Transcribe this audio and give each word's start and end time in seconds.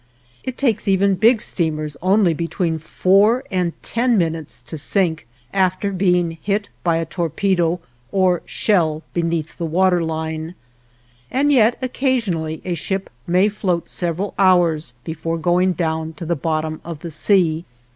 It 0.43 0.57
takes 0.57 0.87
even 0.87 1.13
big 1.13 1.41
steamers 1.41 1.95
only 2.01 2.33
between 2.33 2.79
four 2.79 3.43
and 3.51 3.71
ten 3.83 4.17
minutes 4.17 4.59
to 4.63 4.75
sink, 4.75 5.27
after 5.53 5.91
being 5.91 6.39
hit 6.41 6.69
by 6.83 6.97
a 6.97 7.05
torpedo 7.05 7.79
or 8.11 8.41
shell 8.47 9.03
beneath 9.13 9.59
the 9.59 9.65
water 9.67 10.03
line, 10.03 10.55
and 11.29 11.51
yet 11.51 11.77
occasionally 11.83 12.63
a 12.65 12.73
ship 12.73 13.11
may 13.27 13.47
float 13.47 13.87
several 13.87 14.33
hours 14.39 14.95
before 15.03 15.37
going 15.37 15.73
down 15.73 16.13
to 16.13 16.25
the 16.25 16.35
bottom 16.35 16.81
of 16.83 17.01
the 17.01 17.11
sea. 17.11 17.63